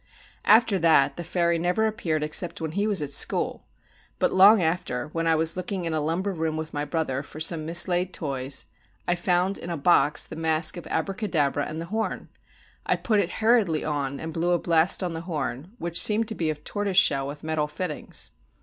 After 0.45 0.79
that, 0.79 1.15
the 1.15 1.23
fairy 1.23 1.59
never 1.59 1.85
appeared 1.85 2.23
except 2.23 2.59
when 2.59 2.71
he 2.71 2.87
was 2.87 3.03
at 3.03 3.13
school: 3.13 3.67
but 4.17 4.33
long 4.33 4.59
after, 4.59 5.09
when 5.09 5.27
I 5.27 5.35
was 5.35 5.55
looking 5.55 5.85
in 5.85 5.93
a 5.93 6.01
lumber 6.01 6.33
room 6.33 6.57
with 6.57 6.73
my 6.73 6.83
brother 6.85 7.21
for 7.21 7.39
some 7.39 7.67
mislaid 7.67 8.11
toys, 8.11 8.65
I 9.07 9.13
found 9.13 9.59
in 9.59 9.69
a 9.69 9.77
box 9.77 10.25
the 10.25 10.35
mask 10.35 10.75
of 10.75 10.87
Abracadabra 10.87 11.67
and 11.67 11.79
the 11.79 11.85
horn. 11.93 12.29
I 12.83 12.95
put 12.95 13.19
it 13.19 13.29
hurriedly 13.43 13.85
on, 13.85 14.19
and 14.19 14.33
blew 14.33 14.53
a 14.53 14.57
blast 14.57 15.03
on 15.03 15.13
the 15.13 15.21
horn, 15.21 15.73
which 15.77 16.01
seemed 16.01 16.27
to 16.29 16.33
be 16.35 16.49
of 16.49 16.63
tortoise 16.63 16.97
shell 16.97 17.27
with 17.27 17.43
metal 17.43 17.67
fittings. 17.67 18.31